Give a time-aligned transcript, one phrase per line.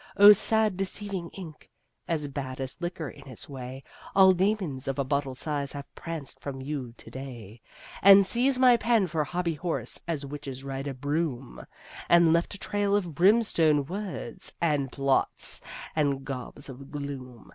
[0.17, 1.69] O sad deceiving ink,
[2.07, 3.83] as bad as liquor in its way
[4.15, 7.61] All demons of a bottle size have pranced from you to day,
[8.01, 11.67] And seized my pen for hobby horse as witches ride a broom,
[12.09, 15.61] And left a trail of brimstone words and blots
[15.95, 17.49] and gobs of gloom.